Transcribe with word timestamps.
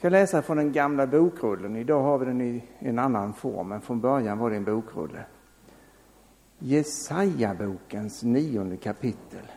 ska 0.00 0.08
läsa 0.08 0.42
från 0.42 0.56
den 0.56 0.72
gamla 0.72 1.06
bokrullen. 1.06 1.76
Idag 1.76 2.02
har 2.02 2.18
vi 2.18 2.26
den 2.26 2.40
i 2.40 2.62
en 2.78 2.98
annan 2.98 3.34
form, 3.34 3.68
men 3.68 3.80
från 3.80 4.00
början 4.00 4.38
var 4.38 4.50
det 4.50 4.56
en 4.56 4.64
bokrulle. 4.64 5.24
Jesaja-bokens 6.58 8.22
nionde 8.22 8.76
kapitel. 8.76 9.52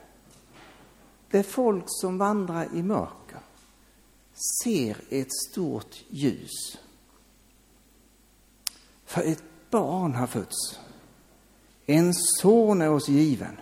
Det 1.29 1.43
folk 1.43 1.83
som 1.87 2.17
vandrar 2.17 2.67
i 2.73 2.83
mörker 2.83 3.39
ser 4.63 4.97
ett 5.09 5.33
stort 5.49 6.03
ljus. 6.09 6.77
För 9.05 9.21
ett 9.21 9.43
barn 9.69 10.13
har 10.13 10.27
fötts. 10.27 10.79
En 11.85 12.13
son 12.13 12.81
är 12.81 12.89
oss 12.89 13.09
given. 13.09 13.59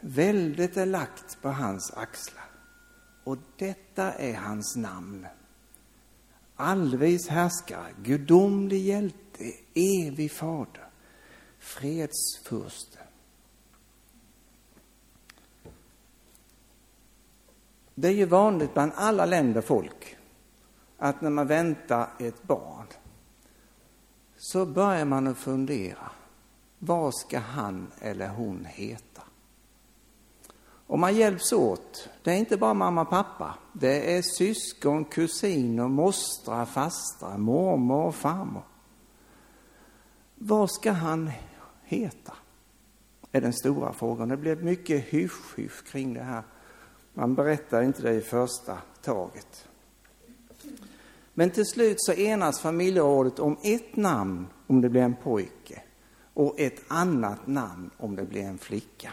Väldet 0.00 0.76
är 0.76 0.86
lagt 0.86 1.42
på 1.42 1.48
hans 1.48 1.92
axlar. 1.96 2.50
Och 3.24 3.36
detta 3.56 4.12
är 4.12 4.34
hans 4.34 4.76
namn. 4.76 5.26
Allvis 6.56 7.28
härskare, 7.28 7.92
gudomlig 8.02 8.80
hjälte, 8.80 9.52
evig 9.74 10.32
fader, 10.32 10.88
fredsfurste. 11.58 12.98
Det 17.94 18.08
är 18.08 18.12
ju 18.12 18.26
vanligt 18.26 18.74
bland 18.74 18.92
alla 18.94 19.26
länder 19.26 19.60
folk 19.60 20.16
att 20.98 21.20
när 21.20 21.30
man 21.30 21.46
väntar 21.46 22.08
ett 22.18 22.42
barn 22.42 22.86
så 24.36 24.66
börjar 24.66 25.04
man 25.04 25.26
att 25.26 25.38
fundera. 25.38 26.10
Vad 26.78 27.14
ska 27.14 27.38
han 27.38 27.92
eller 28.00 28.28
hon 28.28 28.64
heta? 28.64 29.22
Och 30.92 30.98
man 30.98 31.16
hjälps 31.16 31.52
åt. 31.52 32.08
Det 32.22 32.30
är 32.30 32.34
inte 32.34 32.56
bara 32.56 32.74
mamma 32.74 33.00
och 33.00 33.10
pappa. 33.10 33.54
Det 33.72 34.16
är 34.16 34.22
syskon, 34.22 35.04
kusiner, 35.04 35.88
mostrar, 35.88 36.64
fastrar, 36.64 37.38
mormor 37.38 38.06
och 38.06 38.14
farmor. 38.14 38.62
Vad 40.34 40.70
ska 40.70 40.92
han 40.92 41.30
heta? 41.84 42.32
är 43.32 43.40
den 43.40 43.52
stora 43.52 43.92
frågan. 43.92 44.28
Det 44.28 44.36
blev 44.36 44.64
mycket 44.64 45.04
hysch-hysch 45.04 45.84
kring 45.86 46.14
det 46.14 46.22
här. 46.22 46.42
Man 47.14 47.34
berättar 47.34 47.82
inte 47.82 48.02
det 48.02 48.14
i 48.14 48.20
första 48.20 48.78
taget. 49.02 49.68
Men 51.34 51.50
till 51.50 51.66
slut 51.66 51.96
så 51.98 52.12
enas 52.12 52.60
familjerådet 52.60 53.38
om 53.38 53.56
ett 53.62 53.96
namn 53.96 54.46
om 54.66 54.80
det 54.80 54.88
blir 54.88 55.02
en 55.02 55.16
pojke 55.16 55.82
och 56.34 56.60
ett 56.60 56.82
annat 56.88 57.46
namn 57.46 57.90
om 57.96 58.16
det 58.16 58.24
blir 58.24 58.42
en 58.42 58.58
flicka. 58.58 59.12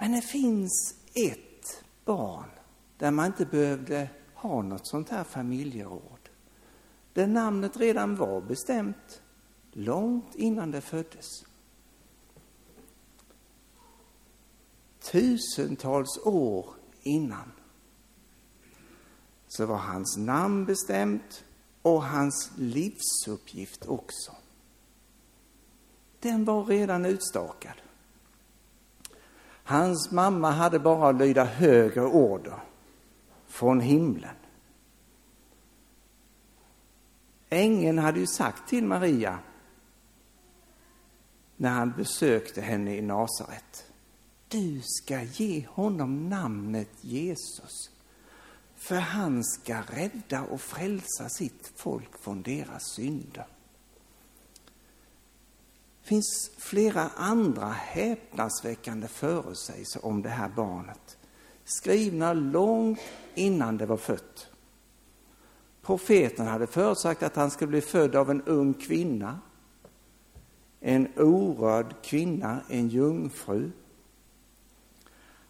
Men 0.00 0.12
det 0.12 0.22
finns 0.22 0.94
ett 1.14 1.84
barn 2.04 2.50
där 2.98 3.10
man 3.10 3.26
inte 3.26 3.46
behövde 3.46 4.08
ha 4.34 4.62
något 4.62 4.86
sånt 4.86 5.08
här 5.08 5.24
familjeråd. 5.24 6.28
Där 7.12 7.26
namnet 7.26 7.76
redan 7.76 8.16
var 8.16 8.40
bestämt 8.40 9.22
långt 9.72 10.34
innan 10.34 10.70
det 10.70 10.80
föddes. 10.80 11.26
Tusentals 15.00 16.18
år 16.24 16.66
innan 17.02 17.52
så 19.48 19.66
var 19.66 19.78
hans 19.78 20.16
namn 20.16 20.64
bestämt 20.64 21.44
och 21.82 22.02
hans 22.02 22.50
livsuppgift 22.56 23.86
också. 23.86 24.32
Den 26.20 26.44
var 26.44 26.64
redan 26.64 27.04
utstakad. 27.04 27.74
Hans 29.70 30.10
mamma 30.10 30.50
hade 30.50 30.78
bara 30.78 31.08
att 31.08 31.16
lyda 31.16 31.44
högre 31.44 32.02
order 32.02 32.58
från 33.46 33.80
himlen. 33.80 34.34
Ängeln 37.48 37.98
hade 37.98 38.20
ju 38.20 38.26
sagt 38.26 38.68
till 38.68 38.84
Maria 38.84 39.38
när 41.56 41.70
han 41.70 41.92
besökte 41.96 42.60
henne 42.60 42.96
i 42.96 43.02
Nasaret. 43.02 43.86
Du 44.48 44.80
ska 44.84 45.22
ge 45.22 45.66
honom 45.66 46.28
namnet 46.28 46.90
Jesus 47.00 47.90
för 48.76 48.96
han 48.96 49.44
ska 49.44 49.80
rädda 49.80 50.42
och 50.42 50.60
frälsa 50.60 51.28
sitt 51.28 51.72
folk 51.76 52.22
från 52.22 52.42
deras 52.42 52.94
synder. 52.96 53.46
Det 56.02 56.08
finns 56.08 56.50
flera 56.58 57.08
andra 57.16 57.66
häpnadsväckande 57.66 59.08
förutsägelser 59.08 60.04
om 60.04 60.22
det 60.22 60.28
här 60.28 60.48
barnet, 60.48 61.18
skrivna 61.64 62.32
långt 62.32 63.00
innan 63.34 63.76
det 63.76 63.86
var 63.86 63.96
fött. 63.96 64.48
Profeten 65.82 66.46
hade 66.46 66.66
förutsagt 66.66 67.22
att 67.22 67.36
han 67.36 67.50
skulle 67.50 67.68
bli 67.68 67.80
född 67.80 68.16
av 68.16 68.30
en 68.30 68.42
ung 68.42 68.74
kvinna, 68.74 69.38
en 70.80 71.08
orörd 71.16 71.94
kvinna, 72.02 72.60
en 72.68 72.88
jungfru, 72.88 73.70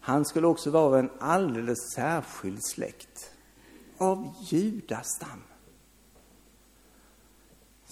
han 0.03 0.25
skulle 0.25 0.47
också 0.47 0.69
vara 0.71 0.83
av 0.83 0.95
en 0.95 1.09
alldeles 1.19 1.91
särskild 1.95 2.63
släkt, 2.63 3.31
av 3.97 4.33
judastam. 4.41 5.43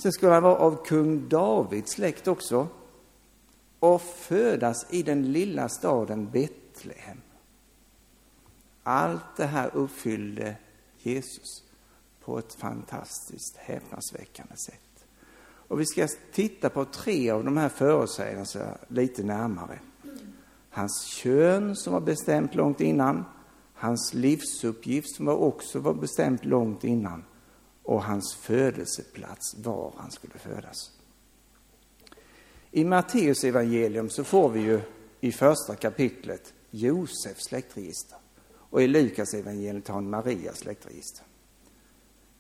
Sen 0.02 0.12
skulle 0.12 0.32
han 0.32 0.44
vara 0.44 0.56
av 0.56 0.86
kung 0.86 1.30
Davids 1.30 1.92
släkt 1.92 2.28
också 2.28 2.68
och 3.80 4.02
födas 4.02 4.86
i 4.90 5.04
den 5.04 5.32
lilla 5.32 5.70
staden 5.70 6.30
Betlehem. 6.32 7.22
Allt 8.84 9.36
det 9.38 9.46
här 9.46 9.76
uppfyllde 9.76 10.56
Jesus 10.98 11.64
på 12.24 12.40
ett 12.40 12.54
fantastiskt 12.54 13.58
häpnadsväckande 13.58 14.56
sätt. 14.58 15.06
Och 15.68 15.80
vi 15.80 15.86
ska 15.86 16.08
titta 16.34 16.70
på 16.70 16.86
tre 16.86 17.30
av 17.30 17.44
de 17.44 17.58
här 17.58 17.70
förutsägelserna 17.70 18.78
lite 18.88 19.24
närmare 19.24 19.80
hans 20.70 21.06
kön 21.06 21.76
som 21.76 21.94
var 21.94 22.02
bestämt 22.02 22.56
långt 22.56 22.82
innan, 22.82 23.26
hans 23.74 24.14
livsuppgift 24.14 25.16
som 25.16 25.26
var 25.26 25.36
också 25.36 25.80
var 25.80 25.94
bestämt 25.94 26.46
långt 26.46 26.84
innan 26.84 27.24
och 27.90 28.04
hans 28.04 28.36
födelseplats, 28.36 29.56
var 29.58 29.94
han 29.98 30.12
skulle 30.12 30.34
födas. 30.34 30.92
I 32.72 32.86
Matteus 32.86 33.44
evangelium 33.44 34.10
så 34.10 34.24
får 34.24 34.50
vi 34.50 34.60
ju 34.60 34.82
i 35.20 35.32
första 35.32 35.76
kapitlet 35.76 36.54
Josefs 36.72 37.46
släktregister 37.46 38.18
och 38.52 38.82
i 38.82 38.88
Lukas 38.88 39.34
evangeliet 39.34 39.88
har 39.88 39.96
han 39.96 40.10
Marias 40.10 40.58
släktregister. 40.58 41.26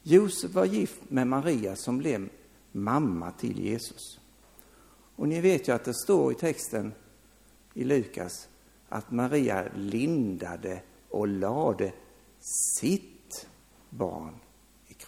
Josef 0.04 0.54
var 0.54 0.66
gift 0.66 1.02
med 1.08 1.28
Maria 1.28 1.76
som 1.76 1.98
blev 1.98 2.30
mamma 2.72 3.32
till 3.32 3.60
Jesus. 3.60 4.20
Och 5.16 5.28
ni 5.28 5.42
vet 5.42 5.68
ju 5.68 5.72
att 5.72 5.86
det 5.86 5.94
står 5.94 6.32
i 6.32 6.36
texten 6.36 6.94
i 7.74 7.84
Lukas 7.84 8.48
att 8.90 9.12
Maria 9.12 9.66
lindade 9.76 10.82
och 11.10 11.28
lade 11.28 11.94
sitt 12.40 13.48
barn 13.90 14.36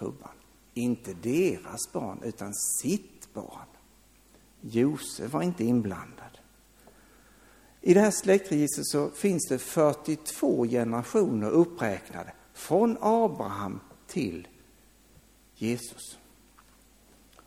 krubban. 0.02 0.32
Inte 0.74 1.14
deras 1.14 1.92
barn, 1.92 2.20
utan 2.24 2.54
sitt 2.54 3.34
barn. 3.34 3.68
Josef 4.62 5.34
var 5.34 5.42
inte 5.42 5.64
inblandad. 5.64 6.38
I 7.82 7.94
det 7.94 8.00
här 8.00 8.12
släktregistret 8.12 8.88
så 8.88 9.10
finns 9.10 9.48
det 9.50 9.60
42 9.60 10.66
generationer 10.66 11.50
uppräknade 11.50 12.34
från 12.54 12.98
Abraham 13.02 13.80
till 14.08 14.48
Jesus. 15.56 16.18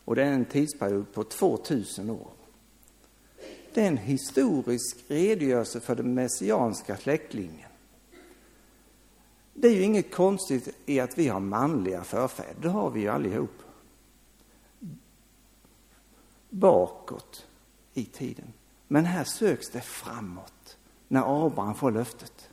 Och 0.05 0.17
det 0.17 0.23
är 0.23 0.33
en 0.33 0.45
tidsperiod 0.45 1.13
på 1.13 1.25
2000 1.25 2.11
år 2.11 2.35
det 3.75 3.83
är 3.83 3.87
en 3.87 3.97
historisk 3.97 4.97
redogörelse 5.09 5.81
för 5.81 5.95
den 5.95 6.15
messianska 6.15 6.97
släktlinjen. 6.97 7.71
Det 9.55 9.69
är 9.69 9.73
ju 9.73 9.83
inget 9.83 10.15
konstigt 10.15 10.77
i 10.87 11.01
att 11.01 11.19
vi 11.19 11.29
har 11.29 11.41
manliga 11.41 12.05
förfäder, 12.05 12.57
det 12.63 12.69
har 12.69 12.91
vi 12.91 13.01
ju 13.01 13.09
allihop. 13.09 13.63
Bakåt 16.51 17.47
i 17.95 18.05
tiden. 18.05 18.53
Men 18.89 19.05
här 19.05 19.25
söks 19.25 19.71
det 19.71 19.81
framåt, 19.81 20.77
när 21.09 21.47
Abraham 21.47 21.75
får 21.75 21.91
löftet. 21.91 22.51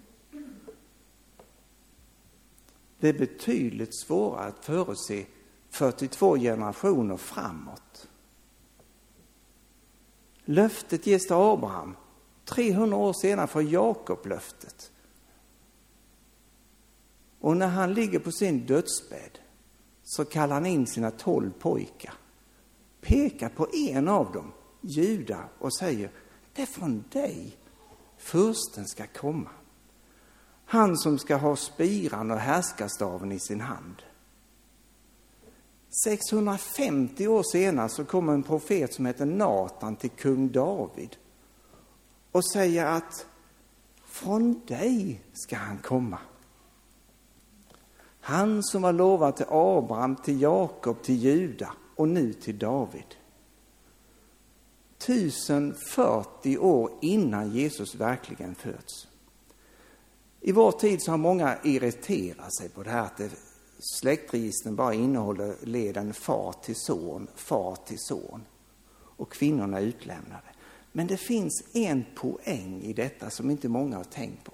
Det 2.99 3.09
är 3.09 3.13
betydligt 3.13 3.95
svårare 3.95 4.47
att 4.47 4.65
förutse 4.65 5.25
42 5.69 6.37
generationer 6.37 7.17
framåt. 7.17 8.07
Löftet 10.45 11.07
ges 11.07 11.27
till 11.27 11.35
Abraham. 11.35 11.95
300 12.45 12.97
år 12.97 13.13
senare 13.13 13.47
får 13.47 13.63
Jakob 13.63 14.25
löftet. 14.25 14.91
Och 17.41 17.57
när 17.57 17.67
han 17.67 17.93
ligger 17.93 18.19
på 18.19 18.31
sin 18.31 18.65
dödsbädd 18.65 19.39
så 20.03 20.25
kallar 20.25 20.53
han 20.53 20.65
in 20.65 20.87
sina 20.87 21.11
tolv 21.11 21.51
pojkar, 21.59 22.13
pekar 23.01 23.49
på 23.49 23.67
en 23.73 24.07
av 24.07 24.31
dem, 24.31 24.51
Juda, 24.81 25.43
och 25.59 25.75
säger 25.75 26.11
det 26.53 26.61
är 26.61 26.65
från 26.65 27.03
dig 27.11 27.57
fursten 28.17 28.87
ska 28.87 29.07
komma. 29.07 29.49
Han 30.65 30.97
som 30.97 31.19
ska 31.19 31.35
ha 31.35 31.55
spiran 31.55 32.31
och 32.31 32.37
härskarstaven 32.37 33.31
i 33.31 33.39
sin 33.39 33.61
hand. 33.61 33.95
650 36.03 37.27
år 37.27 37.43
senare 37.43 37.89
så 37.89 38.05
kommer 38.05 38.33
en 38.33 38.43
profet 38.43 38.93
som 38.93 39.05
heter 39.05 39.25
Natan 39.25 39.95
till 39.95 40.09
kung 40.09 40.51
David 40.51 41.15
och 42.31 42.51
säger 42.51 42.85
att 42.85 43.25
från 44.05 44.61
dig 44.65 45.21
ska 45.33 45.55
han 45.55 45.77
komma. 45.77 46.17
Han 48.21 48.63
som 48.63 48.81
var 48.81 48.93
lovad 48.93 49.35
till 49.35 49.45
Abraham, 49.49 50.15
till 50.15 50.41
Jakob, 50.41 51.01
till 51.01 51.15
Juda 51.15 51.73
och 51.95 52.07
nu 52.07 52.33
till 52.33 52.59
David. 52.59 53.15
1040 54.97 56.57
år 56.57 56.91
innan 57.01 57.51
Jesus 57.51 57.95
verkligen 57.95 58.55
föds. 58.55 59.07
I 60.41 60.51
vår 60.51 60.71
tid 60.71 61.01
så 61.01 61.11
har 61.11 61.17
många 61.17 61.57
irriterat 61.63 62.55
sig 62.55 62.69
på 62.69 62.83
det 62.83 62.89
här 62.89 63.01
att 63.01 63.21
släktregistren 63.79 64.75
bara 64.75 64.93
innehåller 64.93 65.55
leden 65.63 66.13
far 66.13 66.53
till 66.63 66.75
son, 66.75 67.27
far 67.35 67.75
till 67.75 67.99
son 67.99 68.43
och 68.93 69.31
kvinnorna 69.31 69.79
är 69.79 69.83
utlämnade. 69.83 70.47
Men 70.91 71.07
det 71.07 71.17
finns 71.17 71.63
en 71.73 72.05
poäng 72.15 72.81
i 72.81 72.93
detta 72.93 73.29
som 73.29 73.49
inte 73.49 73.69
många 73.69 73.97
har 73.97 74.03
tänkt 74.03 74.43
på 74.43 74.53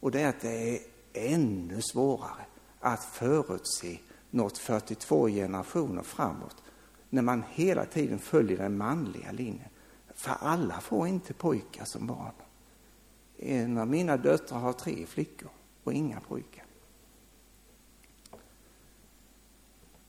och 0.00 0.10
det 0.10 0.20
är 0.20 0.28
att 0.28 0.40
det 0.40 0.74
är 0.74 0.80
ännu 1.12 1.80
svårare 1.92 2.47
att 2.80 3.04
förutse 3.04 3.98
något 4.30 4.58
42 4.58 5.28
generationer 5.28 6.02
framåt 6.02 6.56
när 7.10 7.22
man 7.22 7.44
hela 7.50 7.84
tiden 7.84 8.18
följer 8.18 8.58
den 8.58 8.76
manliga 8.76 9.32
linjen. 9.32 9.68
För 10.14 10.36
alla 10.40 10.80
får 10.80 11.08
inte 11.08 11.34
pojkar 11.34 11.84
som 11.84 12.06
barn. 12.06 12.32
En 13.38 13.78
av 13.78 13.88
mina 13.88 14.16
döttrar 14.16 14.58
har 14.58 14.72
tre 14.72 15.06
flickor 15.06 15.50
och 15.84 15.92
inga 15.92 16.20
pojkar. 16.20 16.64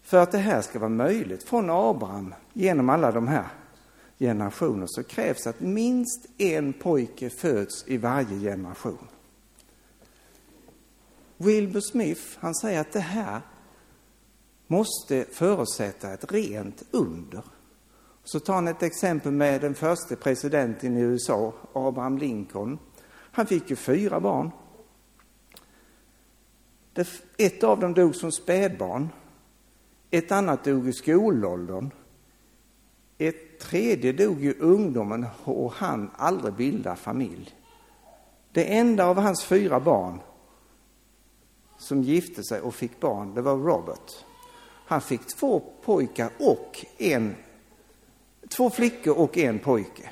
För 0.01 0.17
att 0.17 0.31
det 0.31 0.37
här 0.37 0.61
ska 0.61 0.79
vara 0.79 0.89
möjligt 0.89 1.43
från 1.43 1.69
Abraham 1.69 2.35
genom 2.53 2.89
alla 2.89 3.11
de 3.11 3.27
här 3.27 3.47
generationerna 4.19 4.87
så 4.87 5.03
krävs 5.03 5.47
att 5.47 5.59
minst 5.59 6.25
en 6.37 6.73
pojke 6.73 7.29
föds 7.29 7.87
i 7.87 7.97
varje 7.97 8.39
generation. 8.39 9.07
Wilbur 11.41 11.81
Smith, 11.81 12.21
han 12.39 12.55
säger 12.55 12.81
att 12.81 12.91
det 12.91 12.99
här 12.99 13.41
måste 14.67 15.25
förutsätta 15.31 16.13
ett 16.13 16.31
rent 16.31 16.83
under. 16.91 17.43
Så 18.23 18.39
tar 18.39 18.53
han 18.53 18.67
ett 18.67 18.83
exempel 18.83 19.31
med 19.31 19.61
den 19.61 19.75
första 19.75 20.15
presidenten 20.15 20.97
i 20.97 21.01
USA, 21.01 21.53
Abraham 21.73 22.17
Lincoln. 22.17 22.79
Han 23.31 23.45
fick 23.45 23.69
ju 23.69 23.75
fyra 23.75 24.19
barn. 24.19 24.51
Ett 27.37 27.63
av 27.63 27.79
dem 27.79 27.93
dog 27.93 28.15
som 28.15 28.31
spädbarn. 28.31 29.09
Ett 30.11 30.31
annat 30.31 30.63
dog 30.63 30.87
i 30.87 30.93
skolåldern. 30.93 31.91
Ett 33.17 33.59
tredje 33.59 34.13
dog 34.13 34.45
i 34.45 34.53
ungdomen 34.59 35.25
och 35.43 35.73
han 35.73 36.11
aldrig 36.15 36.53
bilda 36.53 36.95
familj. 36.95 37.55
Det 38.51 38.77
enda 38.77 39.05
av 39.05 39.17
hans 39.17 39.43
fyra 39.43 39.79
barn 39.79 40.19
som 41.79 42.03
gifte 42.03 42.43
sig 42.43 42.61
och 42.61 42.75
fick 42.75 42.99
barn, 42.99 43.33
det 43.33 43.41
var 43.41 43.57
Robert. 43.57 44.25
Han 44.85 45.01
fick 45.01 45.27
två 45.27 45.59
pojkar 45.81 46.29
och 46.39 46.85
en, 46.97 47.35
två 48.49 48.69
flickor 48.69 49.17
och 49.17 49.37
en 49.37 49.59
pojke. 49.59 50.09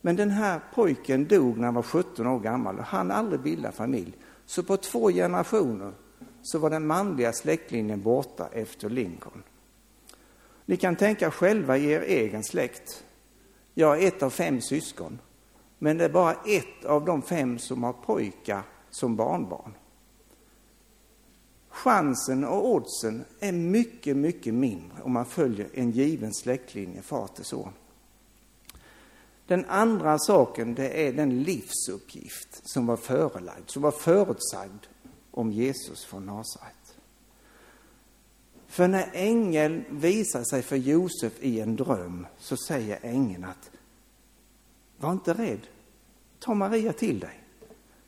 Men 0.00 0.16
den 0.16 0.30
här 0.30 0.60
pojken 0.74 1.28
dog 1.28 1.58
när 1.58 1.64
han 1.64 1.74
var 1.74 1.82
17 1.82 2.26
år 2.26 2.40
gammal 2.40 2.78
och 2.78 2.84
han 2.84 3.10
aldrig 3.10 3.40
bilda 3.40 3.72
familj. 3.72 4.12
Så 4.46 4.62
på 4.62 4.76
två 4.76 5.10
generationer 5.10 5.92
så 6.42 6.58
var 6.58 6.70
den 6.70 6.86
manliga 6.86 7.32
släktlinjen 7.32 8.02
borta 8.02 8.48
efter 8.52 8.90
Lincoln. 8.90 9.42
Ni 10.64 10.76
kan 10.76 10.96
tänka 10.96 11.30
själva 11.30 11.76
i 11.76 11.90
er 11.90 12.00
egen 12.00 12.44
släkt. 12.44 13.04
Jag 13.74 14.02
är 14.02 14.08
ett 14.08 14.22
av 14.22 14.30
fem 14.30 14.60
syskon, 14.60 15.18
men 15.78 15.98
det 15.98 16.04
är 16.04 16.08
bara 16.08 16.32
ett 16.32 16.84
av 16.84 17.04
de 17.04 17.22
fem 17.22 17.58
som 17.58 17.82
har 17.82 17.92
pojkar 17.92 18.62
som 18.90 19.16
barnbarn. 19.16 19.74
Chansen 21.70 22.44
och 22.44 22.68
oddsen 22.68 23.24
är 23.40 23.52
mycket, 23.52 24.16
mycket 24.16 24.54
mindre 24.54 25.02
om 25.02 25.12
man 25.12 25.26
följer 25.26 25.68
en 25.74 25.90
given 25.90 26.34
släktlinje 26.34 27.02
far 27.02 27.26
till 27.26 27.44
son. 27.44 27.72
Den 29.46 29.64
andra 29.64 30.18
saken 30.18 30.74
det 30.74 31.06
är 31.06 31.12
den 31.12 31.42
livsuppgift 31.42 32.68
som 32.68 32.86
var 32.86 32.96
förelagd, 32.96 33.70
som 33.70 33.82
var 33.82 33.90
förutsagd 33.90 34.86
om 35.30 35.52
Jesus 35.52 36.04
från 36.04 36.26
Nasaret. 36.26 36.96
För 38.66 38.88
när 38.88 39.10
ängeln 39.12 39.84
visar 39.90 40.44
sig 40.44 40.62
för 40.62 40.76
Josef 40.76 41.32
i 41.40 41.60
en 41.60 41.76
dröm 41.76 42.26
så 42.38 42.56
säger 42.56 42.98
ängeln 43.02 43.44
att 43.44 43.70
var 44.98 45.12
inte 45.12 45.34
rädd, 45.34 45.66
ta 46.38 46.54
Maria 46.54 46.92
till 46.92 47.20
dig, 47.20 47.40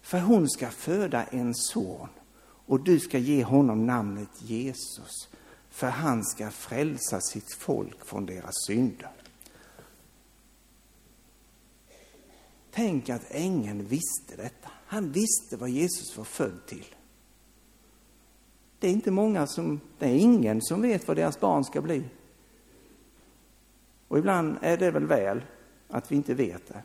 för 0.02 0.18
hon 0.18 0.50
ska 0.50 0.70
föda 0.70 1.24
en 1.24 1.54
son 1.54 2.08
och 2.66 2.80
du 2.80 3.00
ska 3.00 3.18
ge 3.18 3.44
honom 3.44 3.86
namnet 3.86 4.42
Jesus, 4.42 5.28
för 5.70 5.88
han 5.88 6.24
ska 6.24 6.50
frälsa 6.50 7.20
sitt 7.20 7.54
folk 7.54 8.06
från 8.06 8.26
deras 8.26 8.54
synder. 8.66 9.10
Tänk 12.70 13.08
att 13.08 13.30
ängeln 13.30 13.86
visste 13.86 14.36
detta. 14.36 14.70
Han 14.86 15.12
visste 15.12 15.56
vad 15.56 15.70
Jesus 15.70 16.16
var 16.16 16.24
född 16.24 16.66
till. 16.66 16.94
Det 18.78 18.88
är 18.88 18.92
inte 18.92 19.10
många 19.10 19.46
som, 19.46 19.80
det 19.98 20.06
är 20.06 20.16
ingen 20.16 20.62
som 20.62 20.82
vet 20.82 21.08
vad 21.08 21.16
deras 21.16 21.40
barn 21.40 21.64
ska 21.64 21.80
bli. 21.80 22.04
Och 24.08 24.18
ibland 24.18 24.58
är 24.60 24.76
det 24.76 24.90
väl 24.90 25.06
väl 25.06 25.44
att 25.88 26.12
vi 26.12 26.16
inte 26.16 26.34
vet 26.34 26.68
det. 26.68 26.82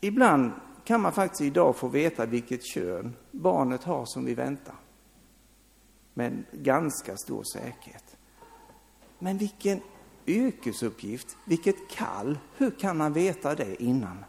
Ibland 0.00 0.52
kan 0.84 1.00
man 1.00 1.12
faktiskt 1.12 1.40
idag 1.40 1.76
få 1.76 1.88
veta 1.88 2.26
vilket 2.26 2.64
kön 2.64 3.16
barnet 3.30 3.84
har 3.84 4.04
som 4.04 4.24
vi 4.24 4.34
väntar. 4.34 4.74
Med 6.14 6.44
ganska 6.52 7.16
stor 7.16 7.42
säkerhet. 7.42 8.16
Men 9.18 9.38
vilken 9.38 9.80
yrkesuppgift, 10.26 11.36
vilket 11.44 11.88
kall, 11.90 12.38
hur 12.56 12.70
kan 12.70 12.96
man 12.96 13.12
veta 13.12 13.54
det 13.54 13.82
innan? 13.82 14.24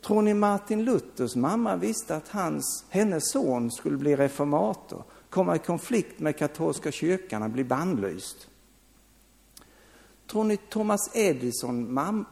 Tror 0.00 0.22
ni 0.22 0.34
Martin 0.34 0.84
Luthers 0.84 1.36
mamma 1.36 1.76
visste 1.76 2.16
att 2.16 2.28
hans, 2.28 2.84
hennes 2.88 3.30
son 3.32 3.70
skulle 3.70 3.96
bli 3.96 4.16
reformator, 4.16 5.04
komma 5.30 5.56
i 5.56 5.58
konflikt 5.58 6.20
med 6.20 6.38
katolska 6.38 6.92
kyrkan 6.92 7.42
och 7.42 7.50
bli 7.50 7.64
bannlyst? 7.64 8.48
Tror 10.26 10.44
ni 10.44 10.56
Thomas 10.56 11.16
Edison 11.16 11.94
mam, 11.94 12.26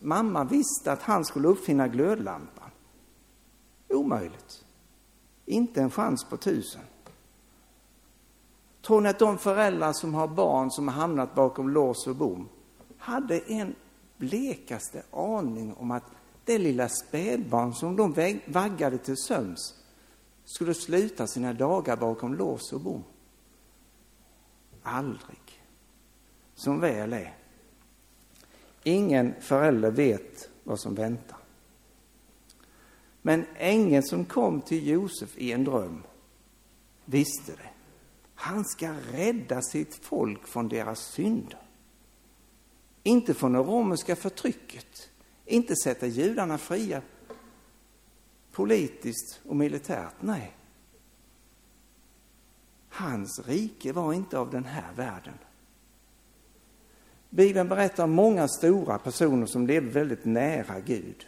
mamma 0.00 0.44
visste 0.44 0.92
att 0.92 1.02
han 1.02 1.24
skulle 1.24 1.48
uppfinna 1.48 1.88
glödlampan? 1.88 2.53
Omöjligt. 3.94 4.64
Inte 5.46 5.82
en 5.82 5.90
chans 5.90 6.24
på 6.24 6.36
tusen. 6.36 6.82
Tror 8.82 9.00
ni 9.00 9.08
att 9.08 9.18
de 9.18 9.38
föräldrar 9.38 9.92
som 9.92 10.14
har 10.14 10.28
barn 10.28 10.70
som 10.70 10.88
har 10.88 10.94
hamnat 10.94 11.34
bakom 11.34 11.68
lås 11.68 12.06
och 12.06 12.16
bom 12.16 12.48
hade 12.98 13.38
en 13.38 13.74
blekaste 14.16 15.02
aning 15.10 15.74
om 15.74 15.90
att 15.90 16.04
det 16.44 16.58
lilla 16.58 16.88
spädbarn 16.88 17.74
som 17.74 17.96
de 17.96 18.40
vaggade 18.46 18.98
till 18.98 19.16
sömns 19.16 19.74
skulle 20.44 20.74
sluta 20.74 21.26
sina 21.26 21.52
dagar 21.52 21.96
bakom 21.96 22.34
lås 22.34 22.72
och 22.72 22.80
bom? 22.80 23.04
Aldrig. 24.82 25.62
Som 26.54 26.80
väl 26.80 27.12
är. 27.12 27.34
Ingen 28.82 29.34
förälder 29.40 29.90
vet 29.90 30.48
vad 30.64 30.80
som 30.80 30.94
väntar. 30.94 31.38
Men 33.26 33.46
ängeln 33.56 34.02
som 34.02 34.24
kom 34.24 34.60
till 34.60 34.88
Josef 34.88 35.38
i 35.38 35.52
en 35.52 35.64
dröm 35.64 36.02
visste 37.04 37.52
det. 37.52 37.70
Han 38.34 38.64
ska 38.64 38.94
rädda 39.12 39.62
sitt 39.62 39.94
folk 39.94 40.46
från 40.46 40.68
deras 40.68 41.00
synder. 41.00 41.58
Inte 43.02 43.34
från 43.34 43.52
det 43.52 43.58
romerska 43.58 44.16
förtrycket, 44.16 45.10
inte 45.46 45.76
sätta 45.76 46.06
judarna 46.06 46.58
fria 46.58 47.02
politiskt 48.52 49.40
och 49.48 49.56
militärt, 49.56 50.14
nej. 50.20 50.56
Hans 52.88 53.42
rike 53.46 53.92
var 53.92 54.12
inte 54.12 54.38
av 54.38 54.50
den 54.50 54.64
här 54.64 54.92
världen. 54.96 55.38
Bibeln 57.30 57.68
berättar 57.68 58.04
om 58.04 58.10
många 58.10 58.48
stora 58.48 58.98
personer 58.98 59.46
som 59.46 59.66
levde 59.66 59.90
väldigt 59.90 60.24
nära 60.24 60.80
Gud. 60.80 61.26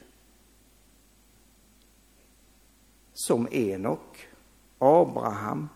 Som 3.18 3.48
Enok, 3.52 4.28
Abraham, 4.78 5.68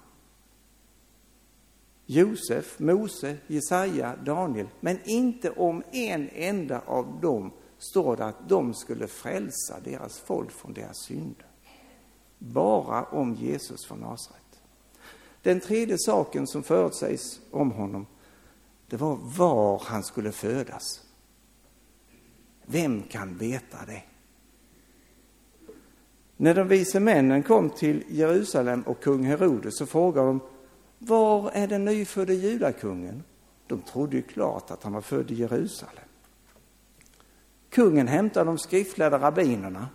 Josef, 2.06 2.78
Mose, 2.78 3.36
Jesaja, 3.46 4.16
Daniel, 4.16 4.68
men 4.80 4.98
inte 5.04 5.50
om 5.50 5.82
en 5.92 6.28
enda 6.28 6.80
av 6.86 7.20
dem 7.20 7.52
står 7.78 8.16
det 8.16 8.24
att 8.24 8.48
de 8.48 8.74
skulle 8.74 9.06
frälsa 9.06 9.80
deras 9.84 10.20
folk 10.20 10.50
från 10.50 10.72
deras 10.72 10.98
synder. 11.06 11.46
Bara 12.38 13.04
om 13.04 13.34
Jesus 13.34 13.86
från 13.86 14.00
Nasaret. 14.00 14.60
Den 15.42 15.60
tredje 15.60 15.96
saken 15.98 16.46
som 16.46 16.62
förutsägs 16.62 17.40
om 17.50 17.70
honom, 17.72 18.06
det 18.86 18.96
var 18.96 19.18
var 19.22 19.82
han 19.84 20.02
skulle 20.02 20.32
födas. 20.32 21.02
Vem 22.66 23.02
kan 23.02 23.38
veta 23.38 23.78
det? 23.86 24.02
När 26.42 26.54
de 26.54 26.68
vise 26.68 27.00
männen 27.00 27.42
kom 27.42 27.70
till 27.70 28.04
Jerusalem 28.08 28.82
och 28.82 29.02
kung 29.02 29.24
Herodes 29.24 29.78
så 29.78 29.86
frågade 29.86 30.26
de, 30.26 30.40
var 30.98 31.50
är 31.50 31.66
den 31.66 31.84
nyfödde 31.84 32.34
judakungen? 32.34 33.22
De 33.66 33.82
trodde 33.82 34.16
ju 34.16 34.22
klart 34.22 34.70
att 34.70 34.82
han 34.82 34.92
var 34.92 35.00
född 35.00 35.30
i 35.30 35.34
Jerusalem. 35.34 36.04
Kungen 37.70 38.08
hämtade 38.08 38.46
de 38.46 38.58
skriftlärda 38.58 39.18
rabbinerna. 39.18 39.88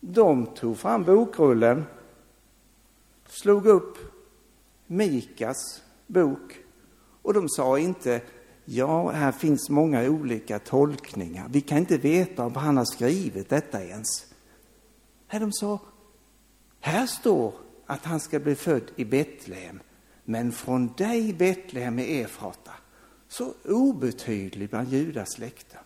De 0.00 0.46
tog 0.46 0.78
fram 0.78 1.04
bokrullen, 1.04 1.84
slog 3.26 3.66
upp 3.66 3.98
Mikas 4.86 5.82
bok 6.06 6.58
och 7.22 7.34
de 7.34 7.48
sa 7.48 7.78
inte 7.78 8.20
ja, 8.64 9.10
här 9.10 9.32
finns 9.32 9.70
många 9.70 10.02
olika 10.02 10.58
tolkningar. 10.58 11.46
Vi 11.50 11.60
kan 11.60 11.78
inte 11.78 11.98
veta 11.98 12.46
om 12.46 12.54
han 12.54 12.76
har 12.76 12.84
skrivit 12.84 13.48
detta 13.48 13.84
ens. 13.84 14.35
Nej, 15.30 15.40
de 15.40 15.52
sa, 15.52 15.80
här 16.80 17.06
står 17.06 17.54
att 17.86 18.04
han 18.04 18.20
ska 18.20 18.38
bli 18.38 18.54
född 18.54 18.90
i 18.96 19.04
Betlehem, 19.04 19.80
men 20.24 20.52
från 20.52 20.92
dig 20.96 21.32
Betlehem 21.32 21.98
i 21.98 22.20
Efrata, 22.20 22.72
så 23.28 23.54
obetydlig 23.64 24.70
bland 24.70 24.88
Judas 24.88 25.32
släkter, 25.32 25.80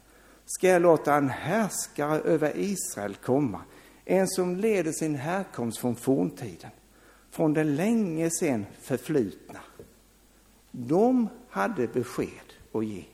ska 0.46 0.68
jag 0.68 0.82
låta 0.82 1.14
en 1.14 1.28
härskare 1.28 2.20
över 2.20 2.52
Israel 2.56 3.14
komma, 3.14 3.60
en 4.04 4.28
som 4.28 4.56
leder 4.56 4.92
sin 4.92 5.14
härkomst 5.14 5.78
från 5.78 5.96
forntiden, 5.96 6.70
från 7.30 7.54
det 7.54 7.64
länge 7.64 8.30
sedan 8.30 8.66
förflutna. 8.80 9.60
De 10.70 11.28
hade 11.50 11.86
besked 11.86 12.52
att 12.72 12.86
ge. 12.86 13.04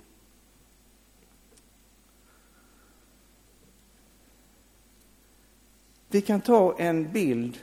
Vi 6.17 6.23
kan 6.23 6.41
ta 6.41 6.79
en 6.79 7.13
bild 7.13 7.59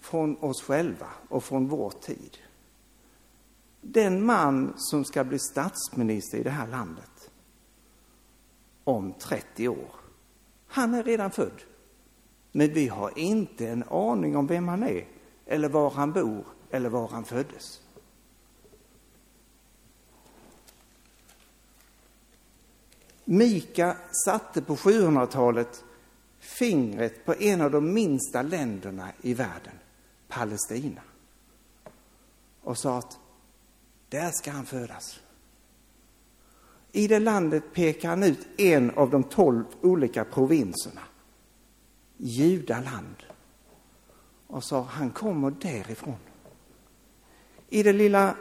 från 0.00 0.36
oss 0.36 0.62
själva 0.62 1.06
och 1.28 1.44
från 1.44 1.68
vår 1.68 1.90
tid. 1.90 2.38
Den 3.80 4.26
man 4.26 4.72
som 4.76 5.04
ska 5.04 5.24
bli 5.24 5.38
statsminister 5.38 6.38
i 6.38 6.42
det 6.42 6.50
här 6.50 6.66
landet 6.66 7.30
om 8.84 9.12
30 9.12 9.68
år, 9.68 9.90
han 10.66 10.94
är 10.94 11.02
redan 11.02 11.30
född. 11.30 11.62
Men 12.52 12.72
vi 12.72 12.88
har 12.88 13.18
inte 13.18 13.68
en 13.68 13.84
aning 13.90 14.36
om 14.36 14.46
vem 14.46 14.68
han 14.68 14.82
är, 14.82 15.06
eller 15.46 15.68
var 15.68 15.90
han 15.90 16.12
bor, 16.12 16.44
eller 16.70 16.88
var 16.88 17.08
han 17.08 17.24
föddes. 17.24 17.82
Mika 23.24 23.96
satte 24.24 24.62
på 24.62 24.76
700-talet 24.76 25.84
fingret 26.48 27.24
på 27.24 27.34
en 27.34 27.60
av 27.60 27.70
de 27.70 27.92
minsta 27.92 28.42
länderna 28.42 29.12
i 29.22 29.34
världen, 29.34 29.74
Palestina. 30.28 31.00
Och 32.60 32.78
sa 32.78 32.98
att 32.98 33.18
där 34.08 34.30
ska 34.30 34.50
han 34.50 34.66
födas. 34.66 35.20
I 36.92 37.08
det 37.08 37.18
landet 37.18 37.64
pekar 37.72 38.08
han 38.08 38.22
ut 38.22 38.48
en 38.56 38.90
av 38.90 39.10
de 39.10 39.24
tolv 39.24 39.64
olika 39.80 40.24
provinserna, 40.24 41.00
Judaland. 42.16 43.16
Och 44.46 44.64
sa 44.64 44.82
han 44.82 45.10
kommer 45.10 45.50
därifrån. 45.50 46.16
I 47.68 47.82
det 47.82 47.92
lilla 47.92 48.36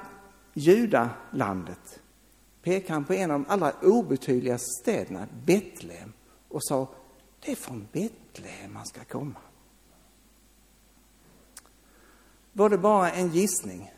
Judalandet 0.54 2.00
pekar 2.62 2.94
han 2.94 3.06
på 3.06 3.14
en 3.14 3.32
av 3.32 3.40
de 3.40 3.50
allra 3.50 3.72
obetydligaste 3.82 4.70
städerna, 4.82 5.28
Betlehem, 5.46 6.14
och 6.48 6.64
sa 6.64 6.88
det 7.48 7.52
är 7.52 7.56
från 7.56 7.88
Betlehem 7.92 8.76
han 8.76 8.86
ska 8.86 9.04
komma. 9.04 9.40
Var 12.54 12.70
det 12.70 12.78
bara 12.78 13.12
en 13.12 13.30
gissning 13.30 13.92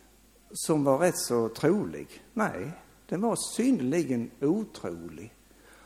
som 0.51 0.83
var 0.83 0.97
rätt 0.97 1.17
så 1.17 1.49
trolig? 1.49 2.23
Nej, 2.33 2.71
den 3.07 3.21
var 3.21 3.35
synnerligen 3.55 4.31
otrolig. 4.41 5.33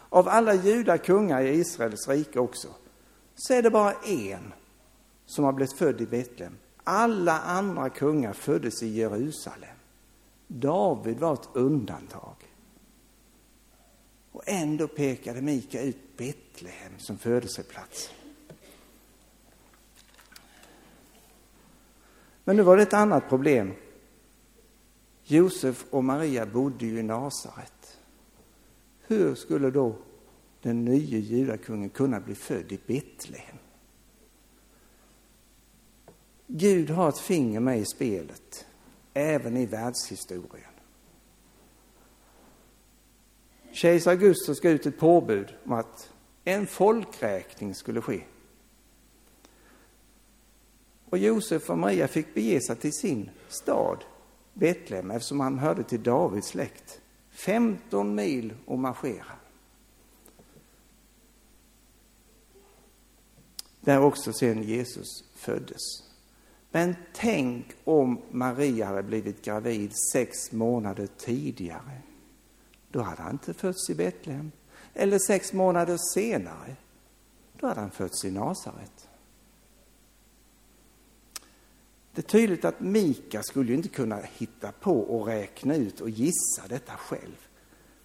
Av 0.10 0.28
alla 0.28 0.54
judakungar 0.54 1.42
i 1.42 1.60
Israels 1.60 2.08
rike 2.08 2.40
också, 2.40 2.68
så 3.36 3.54
är 3.54 3.62
det 3.62 3.72
bara 3.72 3.94
en 3.94 4.54
som 5.26 5.46
har 5.46 5.54
blivit 5.54 5.78
född 5.78 6.02
i 6.02 6.06
Betlehem. 6.06 6.58
Alla 6.84 7.40
andra 7.40 7.90
kungar 7.90 8.34
föddes 8.34 8.84
i 8.84 8.88
Jerusalem. 8.88 9.78
David 10.48 11.20
var 11.20 11.34
ett 11.34 11.50
undantag. 11.54 12.36
Och 14.34 14.44
ändå 14.46 14.88
pekade 14.88 15.42
Mika 15.42 15.82
ut 15.82 16.18
Betlehem 16.18 16.92
som 16.98 17.18
födelseplats. 17.18 18.12
Men 22.44 22.56
nu 22.56 22.64
var 22.64 22.78
det 22.78 22.84
ett 22.84 22.94
annat 22.94 23.30
problem. 23.30 23.74
Josef 25.24 25.86
och 25.90 26.04
Maria 26.04 26.46
bodde 26.46 26.86
ju 26.86 27.00
i 27.00 27.04
Nasaret. 27.04 28.00
Hur 29.02 29.36
skulle 29.36 29.72
då 29.72 29.96
den 30.62 30.86
nye 30.86 31.18
judakungen 31.18 31.90
kunna 31.90 32.20
bli 32.20 32.36
född 32.36 32.72
i 32.72 32.80
Betlehem? 32.86 33.58
Gud 36.48 36.90
har 36.90 37.10
ett 37.10 37.20
finger 37.20 37.60
med 37.60 37.80
i 37.80 37.86
spelet, 37.86 38.66
även 39.14 39.58
i 39.58 39.66
världshistorien. 39.66 40.73
Kejsar 43.74 44.12
Augustus 44.12 44.60
gav 44.60 44.72
ut 44.72 44.86
ett 44.86 45.00
påbud 45.00 45.56
om 45.66 45.72
att 45.72 46.12
en 46.44 46.68
folkräkning 46.68 47.76
skulle 47.76 48.02
ske. 48.02 48.24
Och 51.10 51.18
Josef 51.18 51.70
och 51.70 51.78
Maria 51.78 52.08
fick 52.08 52.34
bege 52.34 52.62
sig 52.62 52.76
till 52.76 52.94
sin 52.94 53.30
stad, 53.48 54.04
Betlehem, 54.54 55.12
eftersom 55.12 55.40
han 55.40 55.60
hörde 55.60 55.84
till 55.84 56.04
Davids 56.04 56.48
släkt. 56.48 57.02
15 57.30 58.16
mil 58.16 58.54
och 58.66 58.80
marschera. 58.80 59.36
Där 63.80 64.02
också 64.02 64.34
sen 64.34 64.64
Jesus 64.64 65.24
föddes. 65.36 65.82
Men 66.72 66.96
tänk 67.14 67.66
om 67.84 68.22
Maria 68.32 68.86
hade 68.86 69.04
blivit 69.04 69.46
gravid 69.46 69.92
sex 70.14 70.52
månader 70.52 71.08
tidigare. 71.18 72.02
Då 72.94 73.02
hade 73.02 73.22
han 73.22 73.32
inte 73.32 73.54
fötts 73.54 73.90
i 73.90 73.96
Betlehem. 73.96 74.52
Eller 74.94 75.20
sex 75.20 75.54
månader 75.54 75.98
senare, 76.14 76.76
då 77.60 77.68
hade 77.68 77.80
han 77.80 77.92
fötts 77.92 78.26
i 78.26 78.32
Nasaret. 78.32 79.10
Det 82.12 82.22
är 82.22 82.30
tydligt 82.30 82.66
att 82.66 82.80
Mika 82.80 83.44
skulle 83.44 83.70
ju 83.70 83.76
inte 83.76 83.90
kunna 83.90 84.20
hitta 84.22 84.72
på 84.72 85.00
och 85.00 85.28
räkna 85.28 85.76
ut 85.76 86.02
och 86.02 86.10
gissa 86.10 86.68
detta 86.70 86.94
själv. 86.94 87.48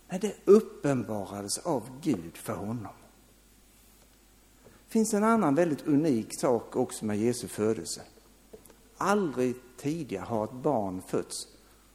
Men 0.09 0.21
det 0.21 0.35
uppenbarades 0.45 1.59
av 1.59 2.01
Gud 2.03 2.37
för 2.37 2.55
honom. 2.55 2.95
Det 4.65 4.93
finns 4.93 5.15
en 5.15 5.25
annan 5.25 5.55
väldigt 5.55 5.87
unik 5.87 6.41
sak 6.41 6.77
också 6.77 7.05
med 7.05 7.19
Jesu 7.19 7.49
födelse. 7.49 8.03
Aldrig 8.97 9.55
tidigare 9.77 10.25
har 10.25 10.45
ett 10.45 10.53
barn 10.53 11.03
fötts 11.07 11.49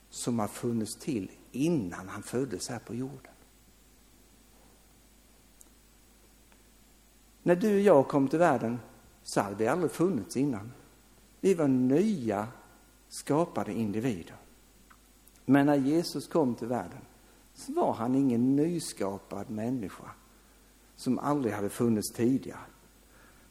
som 0.09 0.39
har 0.39 0.47
funnits 0.47 0.95
till 0.95 1.31
innan 1.55 2.09
han 2.09 2.23
föddes 2.23 2.69
här 2.69 2.79
på 2.79 2.95
jorden. 2.95 3.31
När 7.43 7.55
du 7.55 7.75
och 7.75 7.81
jag 7.81 8.07
kom 8.07 8.27
till 8.27 8.39
världen 8.39 8.79
så 9.23 9.41
hade 9.41 9.55
vi 9.55 9.67
aldrig 9.67 9.91
funnits 9.91 10.37
innan. 10.37 10.71
Vi 11.39 11.53
var 11.53 11.67
nya 11.67 12.47
skapade 13.09 13.73
individer. 13.73 14.35
Men 15.45 15.65
när 15.65 15.75
Jesus 15.75 16.27
kom 16.27 16.55
till 16.55 16.67
världen 16.67 17.01
så 17.53 17.73
var 17.73 17.93
han 17.93 18.15
ingen 18.15 18.55
nyskapad 18.55 19.49
människa 19.49 20.11
som 20.95 21.19
aldrig 21.19 21.53
hade 21.53 21.69
funnits 21.69 22.11
tidigare. 22.13 22.59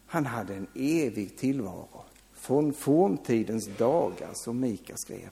Han 0.06 0.26
hade 0.26 0.54
en 0.54 0.66
evig 0.75 1.38
tillvaro 1.38 2.04
från 2.32 2.73
forntidens 2.73 3.76
dagar 3.76 4.30
som 4.32 4.61
Mika 4.61 4.97
skrev. 4.97 5.30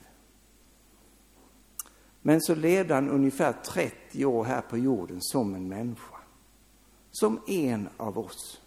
Men 2.21 2.41
så 2.41 2.55
levde 2.55 2.93
han 2.93 3.09
ungefär 3.09 3.53
30 3.53 4.25
år 4.25 4.43
här 4.43 4.61
på 4.61 4.77
jorden 4.77 5.17
som 5.21 5.55
en 5.55 5.67
människa. 5.67 6.15
Som 7.11 7.41
en 7.47 7.89
av 7.97 8.19
oss. 8.19 8.61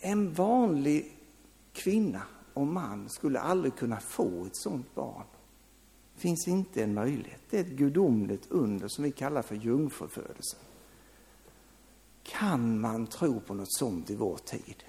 En 0.00 0.32
vanlig 0.32 1.16
kvinna 1.72 2.22
och 2.54 2.66
man 2.66 3.08
skulle 3.08 3.40
aldrig 3.40 3.76
kunna 3.76 4.00
få 4.00 4.46
ett 4.46 4.56
sådant 4.56 4.94
barn. 4.94 5.24
Det 6.14 6.20
finns 6.20 6.48
inte 6.48 6.82
en 6.82 6.94
möjlighet. 6.94 7.40
Det 7.50 7.56
är 7.56 7.60
ett 7.60 7.70
gudomligt 7.70 8.46
under 8.48 8.88
som 8.88 9.04
vi 9.04 9.12
kallar 9.12 9.42
för 9.42 9.54
jungfrufödelsen. 9.54 10.60
Kan 12.22 12.80
man 12.80 13.06
tro 13.06 13.40
på 13.40 13.54
något 13.54 13.72
sånt 13.72 14.10
i 14.10 14.16
vår 14.16 14.36
tid? 14.36 14.84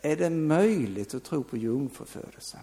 Är 0.00 0.16
det 0.16 0.30
möjligt 0.30 1.14
att 1.14 1.24
tro 1.24 1.42
på 1.42 1.56
jungfrufödelsen? 1.56 2.60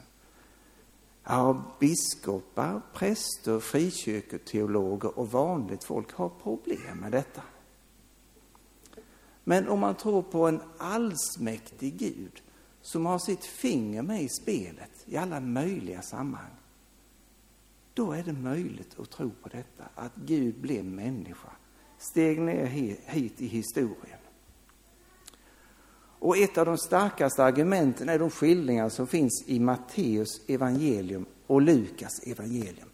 Ja, 1.23 1.63
biskopar, 1.79 2.81
präster, 2.93 3.59
frikyrkoteologer 3.59 5.19
och 5.19 5.31
vanligt 5.31 5.83
folk 5.83 6.13
har 6.13 6.29
problem 6.29 6.97
med 6.97 7.11
detta. 7.11 7.41
Men 9.43 9.67
om 9.67 9.79
man 9.79 9.95
tror 9.95 10.21
på 10.21 10.47
en 10.47 10.61
allsmäktig 10.77 11.97
Gud 11.97 12.41
som 12.81 13.05
har 13.05 13.19
sitt 13.19 13.45
finger 13.45 14.01
med 14.01 14.23
i 14.23 14.29
spelet 14.29 14.91
i 15.05 15.17
alla 15.17 15.39
möjliga 15.39 16.01
sammanhang, 16.01 16.55
då 17.93 18.11
är 18.11 18.23
det 18.23 18.33
möjligt 18.33 18.99
att 18.99 19.09
tro 19.09 19.31
på 19.41 19.49
detta, 19.49 19.83
att 19.95 20.15
Gud 20.15 20.55
blev 20.61 20.85
människa, 20.85 21.49
steg 21.97 22.41
ner 22.41 22.65
hit 23.05 23.41
i 23.41 23.47
historien. 23.47 24.22
Och 26.23 26.37
ett 26.37 26.57
av 26.57 26.65
de 26.65 26.77
starkaste 26.77 27.43
argumenten 27.43 28.09
är 28.09 28.19
de 28.19 28.29
skildringar 28.29 28.89
som 28.89 29.07
finns 29.07 29.43
i 29.47 29.59
Matteus 29.59 30.41
evangelium 30.47 31.25
och 31.47 31.61
Lukas 31.61 32.19
evangelium. 32.23 32.89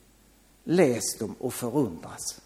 Läs 0.64 1.18
dem 1.20 1.36
och 1.40 1.54
förundras. 1.54 2.42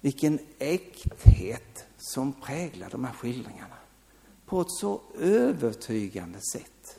Vilken 0.00 0.38
äkthet 0.58 1.86
som 1.96 2.32
präglar 2.32 2.90
de 2.90 3.04
här 3.04 3.12
skildringarna 3.12 3.76
på 4.46 4.60
ett 4.60 4.70
så 4.70 5.00
övertygande 5.18 6.38
sätt. 6.52 6.98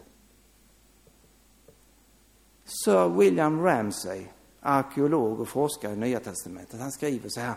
Sir 2.66 3.10
William 3.18 3.64
Ramsay, 3.64 4.26
arkeolog 4.60 5.40
och 5.40 5.50
forskare 5.50 5.94
i 5.94 5.98
Nya 5.98 6.20
Testamentet, 6.20 6.80
han 6.80 6.92
skriver 6.92 7.30
så 7.30 7.40
här. 7.40 7.56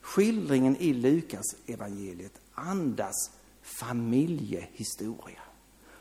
Skildringen 0.00 0.76
i 0.76 0.92
Lukas 0.92 1.56
evangeliet 1.66 2.40
andas 2.56 3.30
familjehistoria 3.62 5.40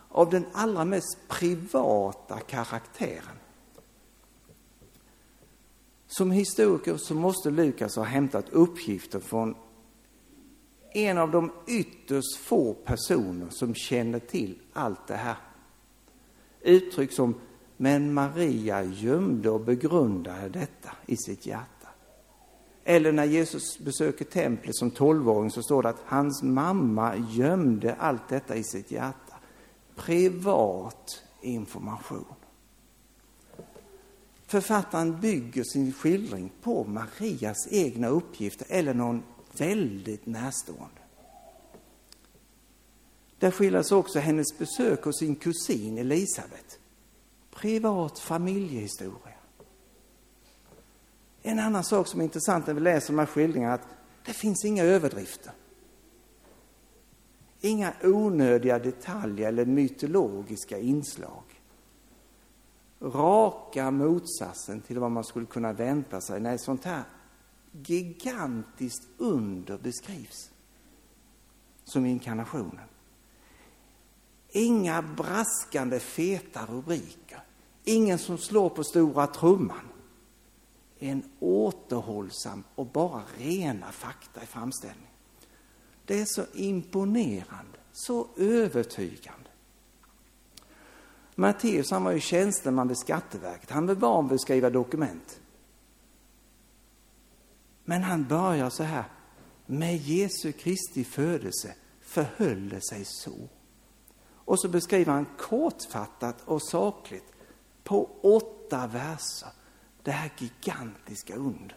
av 0.10 0.30
den 0.30 0.46
allra 0.54 0.86
mest 0.86 1.18
privata 1.28 2.40
karaktären. 2.40 3.38
Som 6.08 6.32
historiker 6.32 6.98
så 6.98 7.16
måste 7.16 7.52
Lukas 7.52 7.96
ha 7.96 8.04
hämtat 8.04 8.50
uppgifter 8.50 9.20
från 9.20 9.56
en 10.94 11.18
av 11.18 11.32
de 11.32 11.52
ytterst 11.68 12.38
få 12.38 12.74
personer 12.74 13.50
som 13.50 13.76
känner 13.76 14.20
till 14.20 14.60
allt 14.74 15.08
det 15.08 15.16
här. 15.16 15.38
Uttryck 16.62 17.14
som 17.14 17.36
men 17.78 18.14
Maria 18.14 18.84
gömde 18.84 19.50
och 19.50 19.62
begrundade 19.62 20.50
detta 20.50 20.92
i 21.06 21.18
sitt 21.18 21.46
hjärta. 21.46 21.75
Eller 22.88 23.12
när 23.12 23.26
Jesus 23.26 23.80
besöker 23.80 24.26
templet 24.26 24.76
som 24.76 24.92
tolvåring 24.92 25.52
så 25.52 25.64
står 25.64 25.84
det 25.84 25.90
att 25.90 26.04
hans 26.06 26.44
mamma 26.44 27.16
gömde 27.30 27.96
allt 27.96 28.30
detta 28.30 28.56
i 28.56 28.64
sitt 28.64 28.92
hjärta. 28.92 29.36
Privat 29.96 31.24
information. 31.42 32.26
Författaren 34.48 35.20
bygger 35.20 35.64
sin 35.64 35.94
skildring 35.94 36.52
på 36.62 36.84
Marias 36.84 37.68
egna 37.72 38.08
uppgifter 38.08 38.68
eller 38.70 38.94
någon 38.94 39.24
väldigt 39.58 40.26
närstående. 40.26 41.02
Där 43.40 43.52
skildras 43.52 43.92
också 43.92 44.20
hennes 44.20 44.58
besök 44.58 45.04
hos 45.04 45.20
sin 45.20 45.36
kusin 45.36 45.98
Elisabet. 45.98 46.80
Privat 47.52 48.20
familjehistoria. 48.20 49.35
En 51.48 51.60
annan 51.60 51.84
sak 51.84 52.08
som 52.08 52.20
är 52.20 52.24
intressant 52.24 52.68
när 52.68 52.74
vi 52.74 52.80
läser 52.80 53.14
de 53.14 53.20
här 53.20 53.26
skildringarna 53.26 53.74
är 53.74 53.76
att 53.76 53.88
det 54.26 54.34
finns 54.34 54.66
inga 54.66 54.84
överdrifter. 54.84 55.54
Inga 57.62 57.94
onödiga 58.04 58.80
detaljer 58.80 59.48
eller 59.48 59.66
mytologiska 59.66 60.80
inslag. 60.80 61.44
Raka 63.02 63.92
motsatsen 63.92 64.82
till 64.82 65.00
vad 65.00 65.12
man 65.12 65.24
skulle 65.24 65.46
kunna 65.46 65.74
vänta 65.74 66.22
sig 66.22 66.40
när 66.40 66.56
ett 66.56 66.62
sånt 66.62 66.84
här 66.84 67.04
gigantiskt 67.72 69.08
under 69.18 69.78
beskrivs. 69.78 70.52
Som 71.84 72.06
inkarnationen. 72.06 72.86
Inga 74.50 75.02
braskande 75.02 76.00
feta 76.00 76.66
rubriker. 76.66 77.40
Ingen 77.84 78.18
som 78.18 78.38
slår 78.38 78.70
på 78.70 78.84
stora 78.84 79.28
trumman 79.28 79.95
en 81.00 81.24
återhållsam 81.40 82.64
och 82.76 82.86
bara 82.86 83.24
rena 83.38 83.92
fakta 83.92 84.44
i 84.44 84.46
framställningen. 84.46 85.12
Det 86.06 86.22
är 86.22 86.26
så 86.26 86.46
imponerande, 86.54 87.80
så 87.92 88.28
övertygande. 88.38 89.50
Matteus 91.36 91.92
han 91.92 92.04
var 92.04 92.12
ju 92.12 92.20
tjänsteman 92.20 92.88
vid 92.88 92.98
Skatteverket. 92.98 93.70
Han 93.70 93.88
var 93.88 93.96
van 93.96 94.28
vid 94.28 94.36
att 94.36 94.42
skriva 94.42 94.70
dokument. 94.70 95.40
Men 97.84 98.04
han 98.04 98.28
börjar 98.28 98.70
så 98.70 98.84
här. 98.84 99.04
Med 99.66 99.98
Jesu 99.98 100.52
Kristi 100.52 101.04
födelse 101.04 101.76
förhöll 102.02 102.70
det 102.70 102.82
sig 102.82 103.06
så. 103.06 103.50
Och 104.26 104.60
så 104.60 104.70
beskriver 104.70 105.14
han 105.14 105.26
kortfattat 105.38 106.42
och 106.46 106.64
sakligt 106.64 107.26
på 107.84 108.10
åtta 108.22 108.88
verser 108.88 109.50
det 110.06 110.12
här 110.12 110.32
gigantiska 110.38 111.40
und 111.40 111.74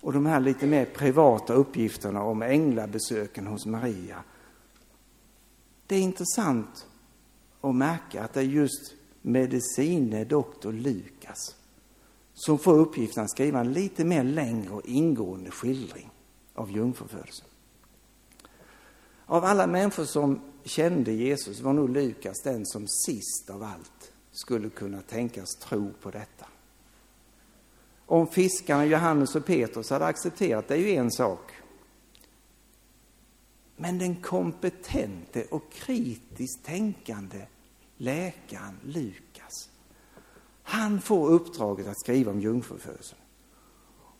Och 0.00 0.12
de 0.12 0.26
här 0.26 0.40
lite 0.40 0.66
mer 0.66 0.84
privata 0.84 1.52
uppgifterna 1.52 2.22
om 2.22 2.42
änglabesöken 2.42 3.46
hos 3.46 3.66
Maria. 3.66 4.24
Det 5.86 5.96
är 5.96 6.00
intressant 6.00 6.86
att 7.60 7.74
märka 7.74 8.24
att 8.24 8.32
det 8.32 8.40
är 8.40 8.44
just 8.44 8.94
medicine 9.22 10.24
doktor 10.24 10.72
Lukas 10.72 11.56
som 12.34 12.58
får 12.58 12.74
uppgiften 12.74 13.24
att 13.24 13.30
skriva 13.30 13.60
en 13.60 13.72
lite 13.72 14.04
mer 14.04 14.24
längre 14.24 14.70
och 14.70 14.86
ingående 14.86 15.50
skildring 15.50 16.10
av 16.54 16.70
jungfrufödelsen. 16.70 17.46
Av 19.26 19.44
alla 19.44 19.66
människor 19.66 20.04
som 20.04 20.40
kände 20.64 21.12
Jesus 21.12 21.60
var 21.60 21.72
nog 21.72 21.90
Lukas 21.90 22.42
den 22.44 22.66
som 22.66 22.88
sist 22.88 23.50
av 23.50 23.62
allt 23.62 24.12
skulle 24.32 24.70
kunna 24.70 25.00
tänkas 25.00 25.56
tro 25.56 25.92
på 26.02 26.10
detta. 26.10 26.46
Om 28.10 28.26
fiskarna 28.26 28.84
Johannes 28.84 29.36
och 29.36 29.46
Petrus 29.46 29.90
hade 29.90 30.06
accepterat 30.06 30.68
det 30.68 30.74
är 30.74 30.78
ju 30.78 30.94
en 30.94 31.10
sak. 31.10 31.52
Men 33.76 33.98
den 33.98 34.16
kompetente 34.16 35.44
och 35.50 35.72
kritiskt 35.72 36.64
tänkande 36.64 37.46
läkaren 37.96 38.80
Lukas, 38.84 39.70
han 40.62 41.00
får 41.00 41.30
uppdraget 41.30 41.86
att 41.86 42.00
skriva 42.00 42.30
om 42.30 42.40
jungfrufödseln. 42.40 43.20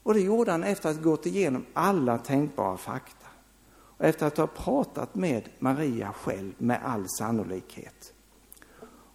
Och 0.03 0.15
det 0.15 0.21
gjorde 0.21 0.51
han 0.51 0.65
efter 0.65 0.91
att 0.91 0.97
ha 0.97 1.03
gått 1.03 1.27
igenom 1.27 1.67
alla 1.73 2.19
tänkbara 2.19 2.77
fakta. 2.77 3.27
Och 3.71 4.05
efter 4.05 4.27
att 4.27 4.37
ha 4.37 4.47
pratat 4.47 5.15
med 5.15 5.49
Maria 5.59 6.13
själv 6.13 6.53
med 6.59 6.81
all 6.85 7.05
sannolikhet. 7.19 8.13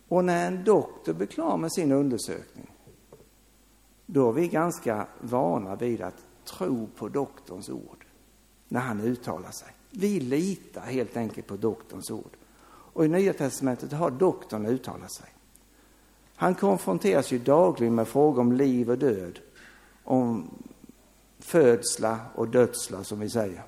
Och 0.07 0.25
när 0.25 0.47
en 0.47 0.63
doktor 0.63 1.13
blir 1.13 1.27
klar 1.27 1.57
med 1.57 1.73
sin 1.73 1.91
undersökning 1.91 2.72
då 4.13 4.29
är 4.29 4.33
vi 4.33 4.47
ganska 4.47 5.07
vana 5.21 5.75
vid 5.75 6.01
att 6.01 6.25
tro 6.45 6.87
på 6.95 7.09
doktorns 7.09 7.69
ord 7.69 8.05
när 8.67 8.79
han 8.79 9.01
uttalar 9.01 9.51
sig. 9.51 9.67
Vi 9.89 10.19
litar 10.19 10.81
helt 10.81 11.17
enkelt 11.17 11.47
på 11.47 11.55
doktorns 11.55 12.11
ord. 12.11 12.37
Och 12.65 13.05
i 13.05 13.07
Nya 13.07 13.33
Testamentet 13.33 13.91
har 13.91 14.11
doktorn 14.11 14.65
uttalat 14.65 15.13
sig. 15.13 15.25
Han 16.35 16.55
konfronteras 16.55 17.31
ju 17.31 17.39
dagligen 17.39 17.95
med 17.95 18.07
frågor 18.07 18.41
om 18.41 18.51
liv 18.51 18.89
och 18.89 18.97
död, 18.97 19.39
om 20.03 20.49
födsla 21.39 22.19
och 22.35 22.47
dödsla 22.47 23.03
som 23.03 23.19
vi 23.19 23.29
säger. 23.29 23.63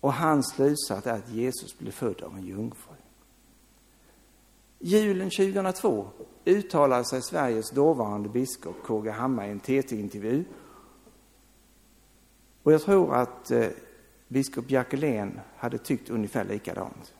Och 0.00 0.12
hans 0.12 0.48
slutsats 0.48 1.06
är 1.06 1.12
att 1.12 1.28
Jesus 1.28 1.78
blev 1.78 1.92
född 1.92 2.22
av 2.22 2.36
en 2.36 2.46
jungfru. 2.46 2.89
Julen 4.82 5.30
2002 5.30 6.08
uttalade 6.44 7.04
sig 7.04 7.22
Sveriges 7.22 7.70
dåvarande 7.70 8.28
biskop 8.28 8.76
KG 8.84 9.10
Hammar 9.10 9.46
i 9.46 9.50
en 9.50 9.60
TT-intervju. 9.60 10.44
Och 12.62 12.72
jag 12.72 12.82
tror 12.82 13.14
att 13.14 13.50
eh, 13.50 13.68
biskop 14.28 14.70
Jackelén 14.70 15.40
hade 15.56 15.78
tyckt 15.78 16.10
ungefär 16.10 16.44
likadant. 16.44 17.14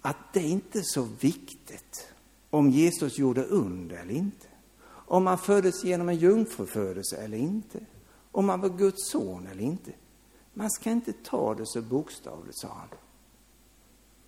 Att 0.00 0.32
det 0.32 0.40
är 0.40 0.48
inte 0.48 0.82
så 0.82 1.02
viktigt 1.20 2.12
om 2.50 2.70
Jesus 2.70 3.18
gjorde 3.18 3.44
under 3.44 3.96
eller 3.96 4.14
inte. 4.14 4.46
Om 4.86 5.26
han 5.26 5.38
föddes 5.38 5.84
genom 5.84 6.08
en 6.08 6.16
jungfrufödelse 6.16 7.16
eller 7.16 7.38
inte. 7.38 7.80
Om 8.32 8.48
han 8.48 8.60
var 8.60 8.68
Guds 8.68 9.10
son 9.10 9.46
eller 9.46 9.62
inte. 9.62 9.92
Man 10.54 10.70
ska 10.70 10.90
inte 10.90 11.12
ta 11.12 11.54
det 11.54 11.66
så 11.66 11.82
bokstavligt, 11.82 12.58
sa 12.58 12.68
han. 12.68 12.88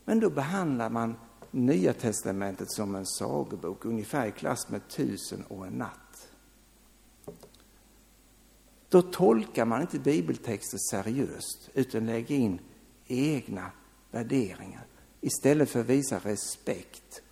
Men 0.04 0.20
då 0.20 0.30
behandlar 0.30 0.90
man 0.90 1.14
Nya 1.50 1.92
testamentet 1.92 2.72
som 2.72 2.94
en 2.94 3.06
sagobok, 3.06 3.84
ungefär 3.84 4.26
i 4.26 4.32
klass 4.32 4.68
med 4.68 4.88
Tusen 4.88 5.44
och 5.48 5.66
en 5.66 5.72
natt. 5.72 6.28
Då 8.88 9.02
tolkar 9.02 9.64
man 9.64 9.80
inte 9.80 9.98
bibeltexter 9.98 10.78
seriöst 10.90 11.70
utan 11.74 12.06
lägger 12.06 12.36
in 12.36 12.60
egna 13.06 13.70
värderingar 14.10 14.86
istället 15.20 15.70
för 15.70 15.80
att 15.80 15.86
visa 15.86 16.18
respekt. 16.18 17.22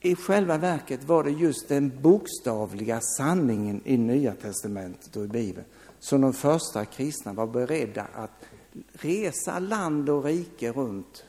I 0.00 0.14
själva 0.14 0.58
verket 0.58 1.04
var 1.04 1.24
det 1.24 1.30
just 1.30 1.68
den 1.68 2.02
bokstavliga 2.02 3.00
sanningen 3.00 3.82
i 3.84 3.96
Nya 3.96 4.34
testamentet 4.34 5.16
och 5.16 5.24
i 5.24 5.28
Bibeln 5.28 5.66
som 6.00 6.20
de 6.20 6.32
första 6.32 6.84
kristna 6.84 7.32
var 7.32 7.46
beredda 7.46 8.06
att 8.14 8.44
resa 8.92 9.58
land 9.58 10.10
och 10.10 10.24
rike 10.24 10.72
runt 10.72 11.24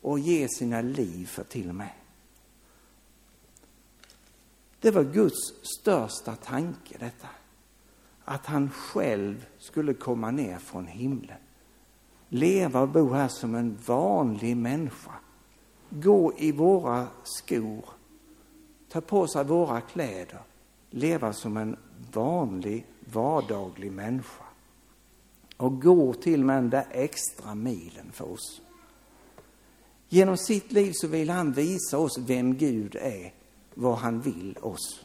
och 0.00 0.18
ge 0.18 0.48
sina 0.48 0.80
liv 0.80 1.26
för 1.26 1.44
till 1.44 1.68
och 1.68 1.74
med. 1.74 1.92
Det 4.80 4.90
var 4.90 5.04
Guds 5.04 5.52
största 5.62 6.36
tanke 6.36 6.98
detta. 6.98 7.28
Att 8.24 8.46
han 8.46 8.70
själv 8.70 9.46
skulle 9.58 9.94
komma 9.94 10.30
ner 10.30 10.58
från 10.58 10.86
himlen. 10.86 11.38
Leva 12.28 12.80
och 12.80 12.88
bo 12.88 13.12
här 13.12 13.28
som 13.28 13.54
en 13.54 13.78
vanlig 13.86 14.56
människa. 14.56 15.12
Gå 15.90 16.32
i 16.38 16.52
våra 16.52 17.06
skor. 17.22 17.84
Ta 18.88 19.00
på 19.00 19.26
sig 19.26 19.44
våra 19.44 19.80
kläder. 19.80 20.40
Leva 20.90 21.32
som 21.32 21.56
en 21.56 21.76
vanlig 22.12 22.86
vardaglig 23.12 23.92
människa 23.92 24.44
och 25.56 25.82
går 25.82 26.14
till 26.14 26.44
med 26.44 26.56
den 26.56 26.70
där 26.70 26.86
extra 26.90 27.54
milen 27.54 28.12
för 28.12 28.32
oss. 28.32 28.60
Genom 30.08 30.36
sitt 30.36 30.72
liv 30.72 30.92
så 30.94 31.06
vill 31.06 31.30
han 31.30 31.52
visa 31.52 31.98
oss 31.98 32.18
vem 32.18 32.56
Gud 32.56 32.96
är, 32.96 33.34
vad 33.74 33.98
han 33.98 34.20
vill 34.20 34.58
oss. 34.60 35.04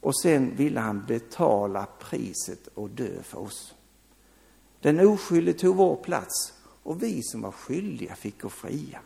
Och 0.00 0.20
sen 0.20 0.56
ville 0.56 0.80
han 0.80 1.04
betala 1.06 1.86
priset 2.00 2.66
och 2.74 2.90
dö 2.90 3.22
för 3.22 3.38
oss. 3.38 3.74
Den 4.80 5.00
oskyldige 5.00 5.58
tog 5.58 5.76
vår 5.76 5.96
plats 5.96 6.52
och 6.82 7.02
vi 7.02 7.22
som 7.22 7.42
var 7.42 7.52
skyldiga 7.52 8.14
fick 8.14 8.40
gå 8.40 8.48
fria. 8.48 9.00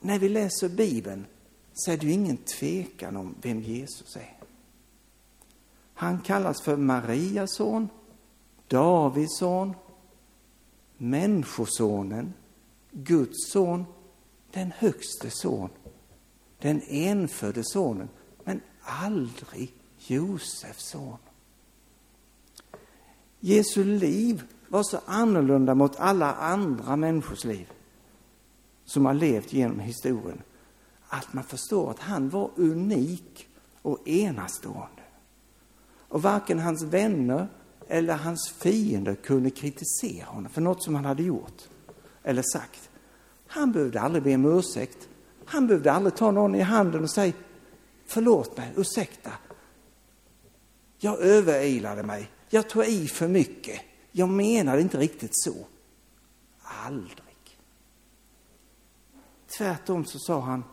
När 0.00 0.18
vi 0.18 0.28
läser 0.28 0.68
Bibeln 0.68 1.26
så 1.74 1.90
är 1.90 1.96
det 1.96 2.06
ju 2.06 2.12
ingen 2.12 2.36
tvekan 2.36 3.16
om 3.16 3.34
vem 3.42 3.60
Jesus 3.60 4.16
är. 4.16 4.36
Han 5.94 6.20
kallas 6.20 6.62
för 6.62 6.76
Marias 6.76 7.54
son, 7.54 7.88
Davids 8.68 9.38
son, 9.38 9.74
Människosonen, 10.96 12.32
Guds 12.92 13.52
son, 13.52 13.84
den 14.50 14.72
högste 14.76 15.30
son, 15.30 15.68
den 16.58 16.82
enfödde 16.88 17.64
sonen, 17.64 18.08
men 18.44 18.60
aldrig 18.82 19.74
Josefs 19.98 20.84
son. 20.90 21.16
Jesu 23.40 23.84
liv 23.84 24.42
var 24.68 24.82
så 24.82 25.00
annorlunda 25.06 25.74
mot 25.74 25.96
alla 25.96 26.34
andra 26.34 26.96
människors 26.96 27.44
liv 27.44 27.72
som 28.84 29.06
har 29.06 29.14
levt 29.14 29.52
genom 29.52 29.80
historien 29.80 30.42
att 31.12 31.32
man 31.32 31.44
förstår 31.44 31.90
att 31.90 31.98
han 31.98 32.28
var 32.28 32.50
unik 32.56 33.48
och 33.82 34.08
enastående. 34.08 35.02
Och 36.08 36.22
varken 36.22 36.58
hans 36.58 36.82
vänner 36.82 37.48
eller 37.88 38.16
hans 38.16 38.54
fiender 38.58 39.14
kunde 39.14 39.50
kritisera 39.50 40.26
honom 40.26 40.50
för 40.52 40.60
något 40.60 40.84
som 40.84 40.94
han 40.94 41.04
hade 41.04 41.22
gjort 41.22 41.62
eller 42.22 42.42
sagt. 42.52 42.90
Han 43.46 43.72
behövde 43.72 44.00
aldrig 44.00 44.24
be 44.24 44.34
om 44.34 44.58
ursäkt. 44.58 45.08
Han 45.44 45.66
behövde 45.66 45.92
aldrig 45.92 46.14
ta 46.16 46.30
någon 46.30 46.54
i 46.54 46.60
handen 46.60 47.02
och 47.02 47.10
säga 47.10 47.32
förlåt 48.06 48.56
mig, 48.56 48.72
ursäkta. 48.76 49.30
Jag 50.98 51.20
överilade 51.20 52.02
mig. 52.02 52.30
Jag 52.48 52.68
tog 52.68 52.84
i 52.84 53.08
för 53.08 53.28
mycket. 53.28 53.80
Jag 54.12 54.28
menade 54.28 54.80
inte 54.80 54.98
riktigt 54.98 55.32
så. 55.32 55.54
Aldrig. 56.62 57.58
Tvärtom 59.58 60.04
så 60.04 60.18
sa 60.18 60.40
han, 60.40 60.64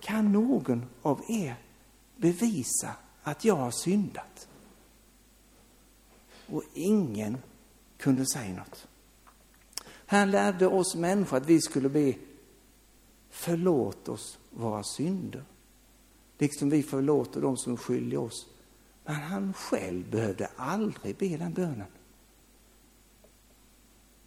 kan 0.00 0.32
någon 0.32 0.86
av 1.02 1.22
er 1.28 1.54
bevisa 2.16 2.96
att 3.22 3.44
jag 3.44 3.56
har 3.56 3.70
syndat. 3.70 4.48
Och 6.46 6.62
ingen 6.74 7.38
kunde 7.98 8.26
säga 8.26 8.56
något. 8.56 8.86
Han 10.06 10.30
lärde 10.30 10.66
oss 10.66 10.94
människor 10.94 11.36
att 11.36 11.46
vi 11.46 11.60
skulle 11.60 11.88
be 11.88 12.14
förlåt 13.30 14.08
oss 14.08 14.38
våra 14.50 14.82
synder. 14.82 15.44
Liksom 16.38 16.70
vi 16.70 16.82
förlåter 16.82 17.40
dem 17.40 17.56
som 17.56 17.76
skyldiga 17.76 18.20
oss. 18.20 18.46
Men 19.04 19.14
han 19.14 19.52
själv 19.52 20.10
behövde 20.10 20.48
aldrig 20.56 21.16
be 21.16 21.36
den 21.36 21.52
bönen. 21.52 21.86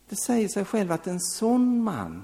Det 0.09 0.15
säger 0.15 0.47
sig 0.47 0.65
själv 0.65 0.91
att 0.91 1.07
en 1.07 1.19
sån 1.19 1.83
man 1.83 2.23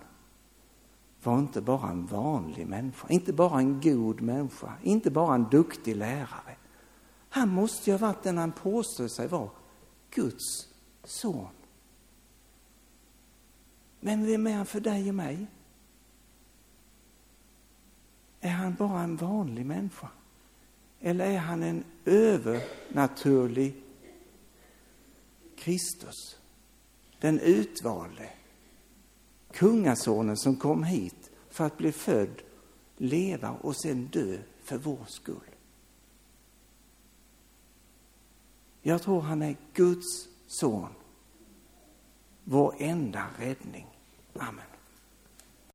var 1.25 1.39
inte 1.39 1.61
bara 1.61 1.89
en 1.89 2.05
vanlig 2.05 2.67
människa, 2.67 3.07
inte 3.09 3.33
bara 3.33 3.59
en 3.59 3.81
god 3.81 4.21
människa, 4.21 4.73
inte 4.83 5.11
bara 5.11 5.35
en 5.35 5.49
duktig 5.49 5.95
lärare. 5.95 6.55
Han 7.29 7.49
måste 7.49 7.89
ju 7.89 7.97
ha 7.97 8.07
varit 8.07 8.23
den 8.23 8.38
han 8.38 8.51
påstår 8.51 9.07
sig 9.07 9.27
vara, 9.27 9.49
Guds 10.11 10.67
son. 11.03 11.47
Men 13.99 14.25
vem 14.25 14.47
är 14.47 14.53
han 14.53 14.65
för 14.65 14.79
dig 14.79 15.09
och 15.09 15.15
mig? 15.15 15.47
Är 18.41 18.51
han 18.51 18.75
bara 18.75 19.01
en 19.01 19.15
vanlig 19.15 19.65
människa? 19.65 20.09
Eller 20.99 21.25
är 21.25 21.38
han 21.38 21.63
en 21.63 21.83
övernaturlig 22.05 23.83
Kristus? 25.57 26.38
Den 27.19 27.39
utvalde, 27.39 28.29
kungasonen 29.55 30.37
som 30.37 30.55
kom 30.55 30.83
hit 30.83 31.31
för 31.49 31.65
att 31.65 31.77
bli 31.77 31.91
född, 31.91 32.41
leva 32.97 33.51
och 33.51 33.75
sen 33.75 34.05
dö 34.07 34.37
för 34.63 34.77
vår 34.77 35.05
skull. 35.07 35.55
Jag 38.81 39.01
tror 39.01 39.21
han 39.21 39.41
är 39.41 39.55
Guds 39.73 40.27
son. 40.47 40.89
Vår 42.43 42.75
enda 42.79 43.27
räddning. 43.39 43.87
Amen. 44.33 44.74